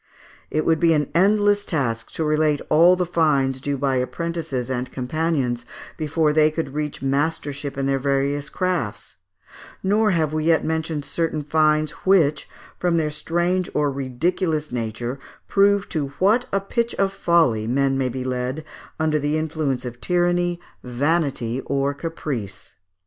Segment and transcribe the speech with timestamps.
[0.49, 4.91] It would be an endless task to relate all the fines due by apprentices and
[4.91, 5.63] companions
[5.95, 9.17] before they could reach mastership in their various crafts,
[9.83, 15.87] nor have we yet mentioned certain fines, which, from their strange or ridiculous nature, prove
[15.89, 18.65] to what a pitch of folly men may be led
[18.99, 22.73] under the influence of tyranny, vanity, or caprice.